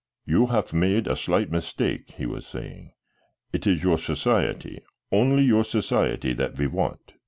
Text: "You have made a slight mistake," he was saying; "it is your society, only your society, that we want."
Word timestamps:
"You 0.25 0.47
have 0.47 0.73
made 0.73 1.05
a 1.05 1.15
slight 1.15 1.51
mistake," 1.51 2.13
he 2.17 2.25
was 2.25 2.47
saying; 2.47 2.93
"it 3.53 3.67
is 3.67 3.83
your 3.83 3.99
society, 3.99 4.79
only 5.11 5.43
your 5.43 5.63
society, 5.63 6.33
that 6.33 6.57
we 6.57 6.65
want." 6.65 7.13